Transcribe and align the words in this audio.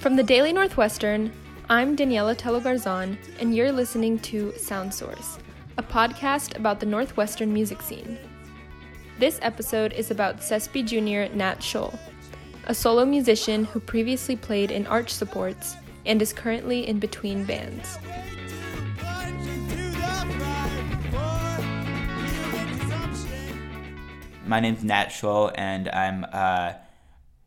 From 0.00 0.16
the 0.16 0.22
Daily 0.22 0.50
Northwestern, 0.50 1.30
I'm 1.68 1.94
Daniela 1.94 2.34
Tello 2.34 2.58
Garzon, 2.58 3.18
and 3.38 3.54
you're 3.54 3.70
listening 3.70 4.18
to 4.20 4.50
Sound 4.56 4.94
Source, 4.94 5.38
a 5.76 5.82
podcast 5.82 6.56
about 6.56 6.80
the 6.80 6.86
Northwestern 6.86 7.52
music 7.52 7.82
scene. 7.82 8.16
This 9.18 9.38
episode 9.42 9.92
is 9.92 10.10
about 10.10 10.38
SESP 10.38 10.86
Jr. 10.86 11.36
Nat 11.36 11.56
Scholl, 11.56 11.98
a 12.64 12.74
solo 12.74 13.04
musician 13.04 13.66
who 13.66 13.78
previously 13.78 14.36
played 14.36 14.70
in 14.70 14.86
Arch 14.86 15.10
Supports 15.10 15.76
and 16.06 16.22
is 16.22 16.32
currently 16.32 16.88
in 16.88 16.98
between 16.98 17.44
bands. 17.44 17.98
My 24.46 24.60
name's 24.60 24.82
Nat 24.82 25.08
Scholl, 25.08 25.52
and 25.56 25.90
I'm 25.90 26.24
a 26.24 26.76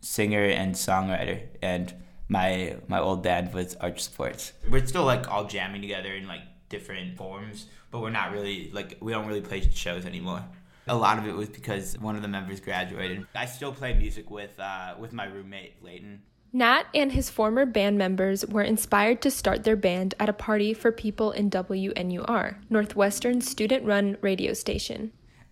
singer 0.02 0.46
and 0.46 0.76
songwriter. 0.76 1.48
And 1.60 1.96
my 2.34 2.76
my 2.88 3.00
old 3.00 3.24
band 3.24 3.54
was 3.54 3.76
Arch 3.76 4.02
Supports. 4.02 4.52
We're 4.70 4.86
still 4.86 5.06
like 5.06 5.32
all 5.32 5.46
jamming 5.46 5.82
together 5.82 6.12
in 6.14 6.28
like 6.28 6.42
different 6.68 7.16
forms, 7.16 7.68
but 7.92 8.02
we're 8.02 8.10
not 8.10 8.32
really 8.34 8.72
like 8.74 8.98
we 9.00 9.14
don't 9.14 9.28
really 9.28 9.42
play 9.42 9.62
shows 9.62 10.06
anymore. 10.06 10.44
A 10.88 10.96
lot 10.96 11.18
of 11.18 11.28
it 11.28 11.34
was 11.34 11.48
because 11.48 11.98
one 12.00 12.18
of 12.18 12.24
the 12.24 12.28
members 12.28 12.60
graduated. 12.60 13.26
I 13.34 13.46
still 13.46 13.72
play 13.72 13.94
music 13.94 14.30
with 14.30 14.60
uh, 14.60 14.96
with 15.00 15.14
my 15.14 15.26
roommate 15.26 15.82
Leighton. 15.82 16.24
Nat 16.52 16.84
and 16.94 17.12
his 17.12 17.30
former 17.30 17.66
band 17.66 17.98
members 17.98 18.46
were 18.46 18.62
inspired 18.62 19.22
to 19.22 19.32
start 19.32 19.64
their 19.64 19.76
band 19.76 20.14
at 20.20 20.30
a 20.30 20.34
party 20.34 20.72
for 20.74 20.92
people 20.92 21.32
in 21.32 21.50
WNUR, 21.50 22.58
Northwestern's 22.70 23.50
student 23.50 23.86
run 23.86 24.18
radio 24.22 24.54
station. 24.54 25.12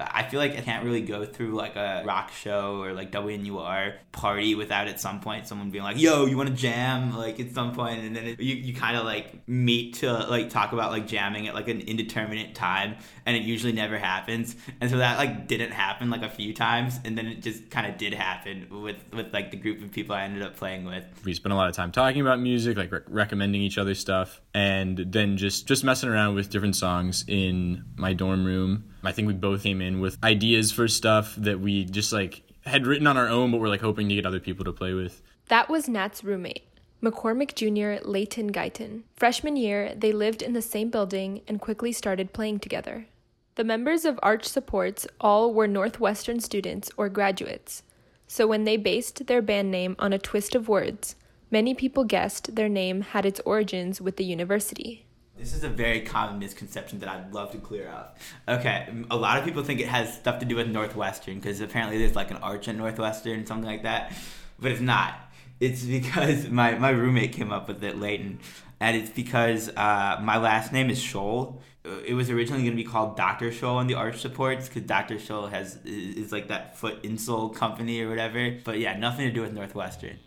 I 0.10 0.23
feel 0.23 0.40
like 0.40 0.58
I 0.58 0.62
can't 0.62 0.84
really 0.86 1.02
go 1.02 1.26
through 1.26 1.56
like 1.56 1.75
a 1.75 2.03
rock 2.06 2.31
show 2.31 2.81
or 2.81 2.94
like 2.94 3.12
WNUR 3.12 3.95
party 4.12 4.56
without 4.56 4.88
at 4.88 5.00
some 5.00 5.20
point 5.20 5.48
someone 5.48 5.72
being 5.72 5.84
like, 5.84 6.00
"Yo, 6.00 6.25
you 6.25 6.38
want 6.38 6.50
to 6.50 6.56
jam?" 6.56 7.16
Like 7.16 7.39
at 7.39 7.52
some 7.52 7.73
point, 7.73 8.00
and 8.00 8.16
then 8.16 8.25
it, 8.25 8.40
you 8.40 8.56
you 8.56 8.73
kind 8.73 8.98
of 8.98 9.06
like 9.06 9.48
meet 9.48 9.95
to 9.95 10.12
like 10.12 10.50
talk 10.50 10.73
about 10.73 10.92
like 10.92 11.08
jamming 11.08 11.48
at 11.48 11.56
like 11.56 11.67
an 11.67 11.81
indeterminate 11.81 12.56
time, 12.56 12.95
and 13.25 13.36
it 13.36 13.44
usually 13.44 13.73
never 13.73 13.98
happens. 13.98 14.56
And 14.80 14.90
so 14.90 14.98
that 14.98 15.17
like 15.17 15.48
didn't 15.48 15.72
happen 15.72 16.09
like 16.09 16.23
a 16.23 16.30
few 16.30 16.53
times, 16.53 17.00
and 17.03 17.18
then 17.18 17.28
it 17.28 17.42
just 17.42 17.70
kind 17.70 17.88
of 17.88 17.97
did 17.97 18.14
happen 18.14 18.68
with 18.81 18.97
with 19.14 19.34
like 19.34 19.52
the 19.52 19.58
group 19.58 19.84
of 19.84 19.92
people 19.92 20.16
I 20.16 20.23
ended 20.23 20.44
up 20.44 20.56
playing 20.56 20.86
with. 20.86 21.06
We 21.25 21.34
spent 21.34 21.53
a 21.53 21.56
lot 21.56 21.70
of 21.70 21.75
time 21.75 21.92
talking 21.92 22.22
about 22.22 22.40
music, 22.40 22.78
like 22.78 22.92
re- 22.92 23.02
recommending 23.08 23.62
each 23.62 23.78
other 23.78 23.95
stuff, 23.95 24.42
and 24.53 24.97
then 24.97 25.38
just 25.38 25.68
just 25.68 25.84
messing 25.84 26.09
around 26.09 26.36
with 26.36 26.50
different 26.50 26.75
songs 26.75 27.25
in 27.28 27.84
my 27.95 28.14
dorm 28.14 28.45
room. 28.45 28.86
I 29.03 29.11
think 29.11 29.27
we 29.27 29.33
both 29.33 29.63
came 29.63 29.81
in 29.81 29.99
with 29.99 30.17
ideas 30.23 30.71
for 30.71 30.88
stuff 30.88 31.35
that 31.38 31.59
we 31.59 31.85
just 31.85 32.13
like 32.13 32.44
had 32.66 32.85
written 32.85 33.07
on 33.07 33.17
our 33.17 33.27
own, 33.27 33.52
but 33.52 33.59
we're 33.59 33.69
like 33.69 33.81
hoping 33.81 34.07
to 34.09 34.16
get 34.16 34.25
other 34.25 34.39
people 34.39 34.66
to 34.66 34.71
play 34.71 34.94
with. 34.94 35.21
That 35.47 35.69
was 35.69 35.89
Nat's 35.89 36.23
roommate, 36.23 36.63
McCormick 37.02 37.55
Jr. 37.55 38.07
Leighton 38.07 38.52
Guyton. 38.52 39.03
Freshman 39.16 39.55
year, 39.55 39.94
they 39.95 40.11
lived 40.11 40.41
in 40.41 40.53
the 40.53 40.61
same 40.61 40.89
building 40.89 41.41
and 41.47 41.59
quickly 41.59 41.91
started 41.91 42.33
playing 42.33 42.59
together. 42.59 43.07
The 43.55 43.63
members 43.63 44.05
of 44.05 44.19
Arch 44.23 44.45
Supports 44.47 45.07
all 45.19 45.53
were 45.53 45.67
Northwestern 45.67 46.39
students 46.39 46.89
or 46.95 47.09
graduates, 47.09 47.83
so 48.27 48.47
when 48.47 48.63
they 48.63 48.77
based 48.77 49.27
their 49.27 49.41
band 49.41 49.72
name 49.72 49.95
on 49.99 50.13
a 50.13 50.19
twist 50.19 50.55
of 50.55 50.69
words, 50.69 51.16
many 51.49 51.73
people 51.73 52.05
guessed 52.05 52.55
their 52.55 52.69
name 52.69 53.02
had 53.02 53.25
its 53.25 53.41
origins 53.41 53.99
with 53.99 54.16
the 54.16 54.23
university. 54.23 55.05
This 55.42 55.56
is 55.56 55.64
a 55.64 55.70
very 55.70 56.02
common 56.02 56.38
misconception 56.38 57.00
that 57.00 57.09
I'd 57.09 57.34
love 57.34 57.52
to 57.53 57.58
clear 57.58 57.89
up. 57.89 58.20
Okay, 58.47 58.88
a 59.09 59.16
lot 59.16 59.39
of 59.39 59.44
people 59.44 59.64
think 59.64 59.80
it 59.80 59.88
has 59.88 60.14
stuff 60.14 60.38
to 60.38 60.45
do 60.45 60.56
with 60.56 60.67
Northwestern 60.67 61.39
because 61.39 61.61
apparently 61.61 61.97
there's 61.97 62.16
like 62.16 62.30
an 62.30 62.38
arch 62.38 62.67
at 62.67 62.75
Northwestern, 62.75 63.47
something 63.47 63.67
like 63.67 63.81
that, 63.81 64.14
but 64.59 64.72
it's 64.72 64.81
not. 64.81 65.16
It's 65.59 65.84
because 66.00 66.47
my, 66.47 66.78
my 66.78 66.91
roommate 66.91 67.34
came 67.34 67.52
up 67.52 67.68
with 67.68 67.84
it, 67.84 67.97
Leighton, 67.97 68.40
and 68.79 68.96
it's 68.96 69.09
because 69.09 69.69
uh, 69.69 70.19
my 70.22 70.38
last 70.38 70.72
name 70.72 70.91
is 70.91 71.00
Scholl. 71.00 71.59
It 72.06 72.13
was 72.13 72.29
originally 72.29 72.62
going 72.62 72.78
to 72.78 72.84
be 72.84 72.88
called 72.88 73.18
Dr. 73.18 73.50
Scholl 73.50 73.78
on 73.78 73.88
the 73.88 73.96
Arch 73.96 74.22
Supports 74.22 74.68
because 74.68 74.84
Dr. 74.84 75.16
Scholl 75.16 75.50
has 75.50 75.79
is 75.84 76.31
like 76.31 76.50
that 76.50 76.78
foot 76.78 77.02
insole 77.02 77.56
company 77.56 78.02
or 78.02 78.09
whatever. 78.09 78.59
But 78.63 78.78
yeah, 78.78 78.96
nothing 78.96 79.28
to 79.28 79.34
do 79.34 79.41
with 79.41 79.53
Northwestern. 79.53 80.19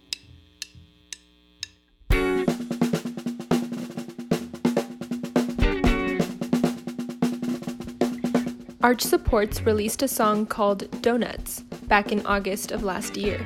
Arch 8.84 9.00
Supports 9.00 9.62
released 9.62 10.02
a 10.02 10.08
song 10.08 10.44
called 10.44 11.00
Donuts 11.00 11.62
back 11.88 12.12
in 12.12 12.20
August 12.26 12.70
of 12.70 12.82
last 12.82 13.16
year. 13.16 13.42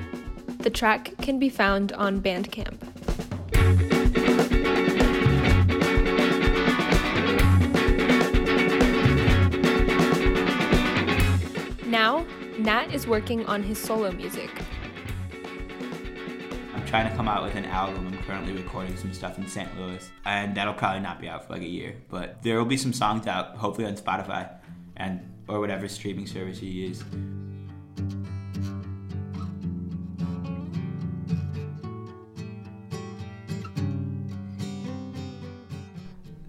The 0.59 0.69
track 0.69 1.16
can 1.19 1.38
be 1.38 1.49
found 1.49 1.93
on 1.93 2.21
Bandcamp. 2.21 2.76
Now, 11.87 12.26
Nat 12.59 12.93
is 12.93 13.06
working 13.06 13.47
on 13.47 13.62
his 13.62 13.78
solo 13.78 14.10
music. 14.10 14.50
I'm 16.75 16.84
trying 16.84 17.09
to 17.09 17.15
come 17.16 17.28
out 17.28 17.44
with 17.44 17.55
an 17.55 17.66
album. 17.66 18.09
I'm 18.09 18.19
currently 18.25 18.55
recording 18.55 18.97
some 18.97 19.12
stuff 19.12 19.38
in 19.38 19.47
St. 19.47 19.69
Louis, 19.78 20.10
and 20.25 20.56
that'll 20.56 20.75
probably 20.75 20.99
not 20.99 21.20
be 21.20 21.28
out 21.28 21.47
for 21.47 21.53
like 21.53 21.62
a 21.62 21.69
year. 21.69 21.94
But 22.09 22.43
there 22.43 22.59
will 22.59 22.65
be 22.65 22.76
some 22.76 22.93
songs 22.93 23.28
out, 23.28 23.56
hopefully 23.56 23.87
on 23.87 23.94
Spotify 23.94 24.50
and 24.99 25.21
or 25.49 25.61
whatever 25.61 25.89
streaming 25.89 26.27
service 26.27 26.61
you 26.63 26.71
use. 26.71 27.05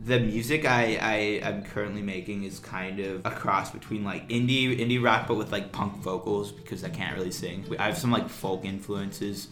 the 0.10 0.20
music 0.20 0.66
I, 0.66 0.98
I 1.00 1.16
am 1.48 1.64
currently 1.64 2.02
making 2.02 2.44
is 2.44 2.58
kind 2.58 3.00
of 3.00 3.24
a 3.26 3.30
cross 3.30 3.70
between 3.70 4.04
like 4.04 4.28
indie 4.28 4.80
indie 4.80 5.02
rock 5.02 5.28
but 5.28 5.36
with 5.36 5.52
like 5.52 5.72
punk 5.72 5.98
vocals 5.98 6.52
because 6.52 6.84
I 6.84 6.90
can't 6.90 7.16
really 7.16 7.30
sing. 7.30 7.64
I 7.78 7.86
have 7.86 7.98
some 7.98 8.12
like 8.12 8.28
folk 8.28 8.66
influences. 8.66 9.50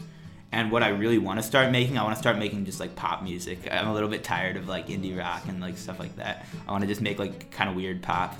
And 0.52 0.72
what 0.72 0.82
I 0.82 0.90
really 0.90 1.20
want 1.20 1.40
to 1.40 1.44
start 1.44 1.72
making, 1.72 1.98
I 2.00 2.04
want 2.04 2.16
to 2.16 2.20
start 2.20 2.40
making 2.40 2.66
just 2.66 2.80
like 2.80 2.96
pop 2.96 3.22
music. 3.22 3.68
I'm 3.70 3.88
a 3.88 3.94
little 3.94 4.10
bit 4.10 4.24
tired 4.24 4.58
of 4.58 4.68
like 4.68 4.88
indie 4.88 5.16
rock 5.16 5.44
and 5.48 5.62
like 5.62 5.78
stuff 5.78 6.00
like 6.00 6.16
that. 6.16 6.48
I 6.68 6.72
want 6.72 6.82
to 6.82 6.88
just 6.88 7.02
make 7.02 7.20
like 7.20 7.52
kind 7.52 7.70
of 7.70 7.76
weird 7.76 8.02
pop. 8.02 8.36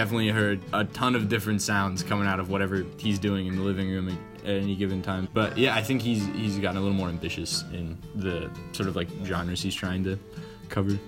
Definitely 0.00 0.30
heard 0.30 0.62
a 0.72 0.82
ton 0.82 1.14
of 1.14 1.28
different 1.28 1.60
sounds 1.60 2.02
coming 2.02 2.26
out 2.26 2.40
of 2.40 2.48
whatever 2.48 2.86
he's 2.96 3.18
doing 3.18 3.46
in 3.46 3.56
the 3.56 3.62
living 3.62 3.90
room 3.90 4.08
at 4.38 4.48
any 4.48 4.74
given 4.74 5.02
time. 5.02 5.28
But 5.34 5.58
yeah, 5.58 5.74
I 5.74 5.82
think 5.82 6.00
he's 6.00 6.24
he's 6.28 6.58
gotten 6.58 6.78
a 6.78 6.80
little 6.80 6.96
more 6.96 7.10
ambitious 7.10 7.64
in 7.70 7.98
the 8.14 8.50
sort 8.72 8.88
of 8.88 8.96
like 8.96 9.08
genres 9.24 9.60
he's 9.60 9.74
trying 9.74 10.02
to 10.04 10.18
cover. 10.70 10.98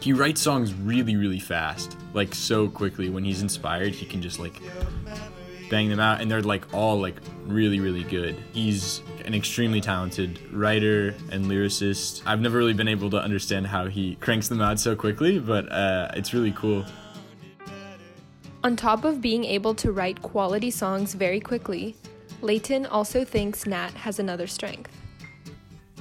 He 0.00 0.12
writes 0.12 0.42
songs 0.42 0.74
really 0.74 1.16
really 1.16 1.38
fast, 1.38 1.96
like 2.12 2.34
so 2.34 2.68
quickly. 2.68 3.08
When 3.08 3.24
he's 3.24 3.40
inspired, 3.40 3.94
he 3.94 4.04
can 4.04 4.20
just 4.20 4.38
like 4.38 4.60
bang 5.70 5.88
them 5.88 5.98
out 5.98 6.20
and 6.20 6.30
they're 6.30 6.42
like 6.42 6.74
all 6.74 7.00
like 7.00 7.16
really 7.46 7.80
really 7.80 8.04
good. 8.04 8.36
He's 8.52 9.00
an 9.24 9.34
extremely 9.34 9.80
talented 9.80 10.38
writer 10.52 11.14
and 11.32 11.46
lyricist. 11.46 12.20
I've 12.26 12.42
never 12.42 12.58
really 12.58 12.74
been 12.74 12.88
able 12.88 13.08
to 13.08 13.16
understand 13.16 13.68
how 13.68 13.86
he 13.86 14.16
cranks 14.16 14.48
them 14.48 14.60
out 14.60 14.78
so 14.78 14.94
quickly, 14.94 15.38
but 15.38 15.72
uh, 15.72 16.10
it's 16.12 16.34
really 16.34 16.52
cool. 16.52 16.84
On 18.66 18.74
top 18.74 19.04
of 19.04 19.20
being 19.20 19.44
able 19.44 19.76
to 19.76 19.92
write 19.92 20.20
quality 20.22 20.72
songs 20.72 21.14
very 21.14 21.38
quickly, 21.38 21.94
Leighton 22.42 22.84
also 22.84 23.24
thinks 23.24 23.64
Nat 23.64 23.92
has 23.92 24.18
another 24.18 24.48
strength. 24.48 24.90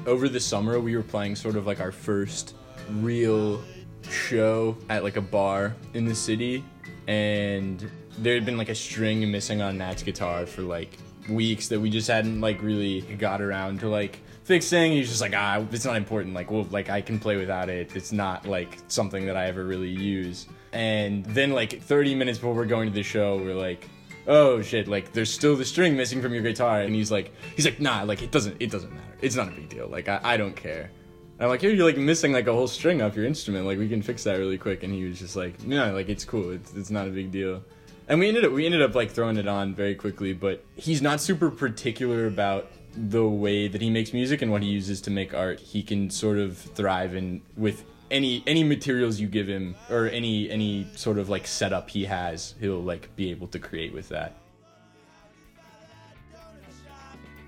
Over 0.08 0.28
the 0.28 0.40
summer, 0.40 0.80
we 0.80 0.96
were 0.96 1.04
playing 1.04 1.36
sort 1.36 1.58
of 1.58 1.68
like 1.68 1.80
our 1.80 1.92
first 1.92 2.56
real 2.90 3.62
show 4.10 4.76
at 4.90 5.04
like 5.04 5.16
a 5.16 5.22
bar 5.22 5.76
in 5.94 6.06
the 6.06 6.16
city, 6.16 6.64
and 7.06 7.88
there 8.18 8.34
had 8.34 8.48
been 8.48 8.58
like 8.58 8.70
a 8.70 8.76
string 8.76 9.30
missing 9.30 9.62
on 9.62 9.78
Nat's 9.78 10.02
guitar 10.02 10.48
for 10.48 10.64
like 10.64 10.98
weeks 11.30 11.68
that 11.68 11.80
we 11.80 11.92
just 11.92 12.08
hadn't 12.08 12.42
like 12.42 12.64
really 12.64 13.02
got 13.02 13.42
around 13.42 13.82
to 13.82 13.90
like 13.90 14.22
fixing. 14.46 14.94
He's 14.94 15.10
just 15.10 15.22
like, 15.22 15.34
ah, 15.36 15.66
it's 15.72 15.86
not 15.86 15.98
important. 15.98 16.34
Like, 16.34 16.50
well, 16.50 16.66
like 16.72 16.90
I 16.90 17.02
can 17.02 17.20
play 17.20 17.36
without 17.36 17.68
it. 17.68 17.96
It's 17.96 18.12
not 18.12 18.48
like 18.48 18.78
something 18.88 19.26
that 19.26 19.36
I 19.36 19.48
ever 19.48 19.66
really 19.66 19.90
use. 19.90 20.48
And 20.72 21.26
then 21.26 21.52
like 21.52 21.82
30 21.82 22.16
minutes 22.16 22.38
before 22.38 22.54
we're 22.54 22.66
going 22.66 22.88
to 22.88 22.94
the 22.94 23.04
show, 23.04 23.38
we're 23.38 23.56
like, 23.56 23.90
oh 24.28 24.62
shit, 24.62 24.88
like 24.88 25.12
there's 25.12 25.34
still 25.34 25.56
the 25.56 25.66
string 25.66 25.98
missing 25.98 26.22
from 26.22 26.34
your 26.34 26.44
guitar. 26.44 26.82
And 26.82 26.96
he's 26.96 27.12
like, 27.12 27.34
he's 27.56 27.66
like, 27.66 27.80
nah, 27.80 28.04
like 28.04 28.22
it 28.22 28.32
doesn't, 28.32 28.56
it 28.60 28.72
doesn't 28.72 28.94
matter. 28.94 29.18
It's 29.22 29.36
not 29.36 29.48
a 29.48 29.52
big 29.52 29.68
deal. 29.68 29.88
Like 29.88 30.08
I, 30.08 30.20
I 30.24 30.38
don't 30.38 30.56
care. 30.56 30.92
And 31.38 31.44
I'm 31.44 31.50
like, 31.50 31.62
here 31.62 31.72
you're 31.72 31.86
like 31.86 31.98
missing 31.98 32.32
like 32.32 32.48
a 32.48 32.54
whole 32.54 32.68
string 32.68 33.02
off 33.02 33.16
your 33.16 33.26
instrument. 33.26 33.66
Like 33.66 33.80
we 33.80 33.90
can 33.90 34.02
fix 34.02 34.24
that 34.24 34.38
really 34.38 34.58
quick. 34.58 34.84
And 34.84 34.94
he 34.94 35.06
was 35.06 35.20
just 35.20 35.36
like, 35.36 35.64
no, 35.64 35.94
like 35.94 36.08
it's 36.08 36.24
cool. 36.24 36.52
It's 36.52 36.74
it's 36.76 36.92
not 36.92 37.08
a 37.08 37.12
big 37.12 37.32
deal 37.32 37.64
and 38.08 38.20
we 38.20 38.28
ended 38.28 38.46
up 38.46 38.52
we 38.52 38.66
ended 38.66 38.82
up 38.82 38.96
like 38.96 39.12
throwing 39.12 39.38
it 39.38 39.48
on 39.48 39.74
very 39.74 39.96
quickly 39.96 40.34
but 40.34 40.64
he's 40.76 41.02
not 41.02 41.20
super 41.20 41.50
particular 41.50 42.28
about 42.28 42.72
the 42.98 43.28
way 43.28 43.68
that 43.68 43.82
he 43.82 43.90
makes 43.90 44.14
music 44.14 44.42
and 44.42 44.52
what 44.52 44.64
he 44.64 44.70
uses 44.70 45.02
to 45.02 45.12
make 45.12 45.34
art, 45.34 45.60
he 45.60 45.84
can 45.84 46.10
sort 46.10 46.38
of 46.38 46.58
thrive 46.58 47.16
in 47.16 47.42
with 47.58 47.84
any 48.12 48.44
any 48.46 48.64
materials 48.64 49.20
you 49.20 49.28
give 49.28 49.48
him 49.48 49.76
or 49.90 50.08
any 50.08 50.50
any 50.50 50.88
sort 50.96 51.18
of 51.18 51.30
like 51.30 51.48
setup 51.48 51.90
he 51.90 52.06
has, 52.06 52.56
he'll 52.60 52.82
like 52.82 53.16
be 53.16 53.32
able 53.32 53.48
to 53.48 53.60
create 53.60 53.94
with 53.94 54.10
that. 54.10 54.34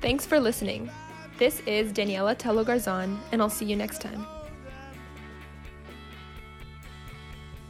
Thanks 0.01 0.25
for 0.25 0.39
listening. 0.39 0.89
This 1.37 1.61
is 1.61 1.91
Daniela 1.91 2.35
Tello 2.37 2.63
Garzon, 2.63 3.17
and 3.31 3.41
I'll 3.41 3.49
see 3.49 3.65
you 3.65 3.75
next 3.75 4.01
time. 4.01 4.25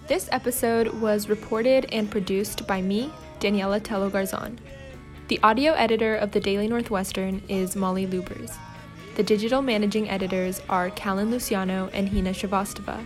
This 0.07 0.29
episode 0.31 0.87
was 1.01 1.27
reported 1.27 1.87
and 1.91 2.09
produced 2.09 2.65
by 2.65 2.81
me, 2.81 3.11
Daniela 3.41 3.83
Tello 3.83 4.09
Garzon. 4.09 4.57
The 5.27 5.41
audio 5.43 5.73
editor 5.73 6.15
of 6.15 6.31
the 6.31 6.39
Daily 6.39 6.69
Northwestern 6.69 7.41
is 7.49 7.75
Molly 7.75 8.07
Lubers. 8.07 8.55
The 9.17 9.23
digital 9.23 9.61
managing 9.61 10.09
editors 10.09 10.61
are 10.69 10.89
Callan 10.91 11.31
Luciano 11.31 11.89
and 11.91 12.07
Hina 12.07 12.29
Srivastava. 12.29 13.05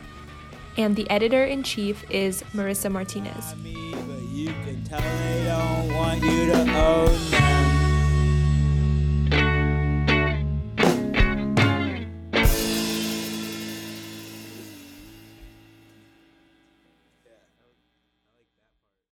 And 0.77 0.95
the 0.95 1.09
editor 1.09 1.43
in 1.43 1.63
chief 1.63 2.05
is 2.11 2.43
Marissa 2.53 2.91
Martinez. 2.91 3.55